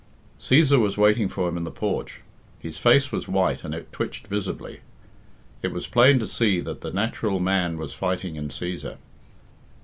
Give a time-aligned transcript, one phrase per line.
[0.39, 2.21] Cæsar was waiting for him in the porch.
[2.57, 4.79] His face was white, and it twitched visibly.
[5.61, 8.97] It was plain to see that the natural man was fighting in Cæsar.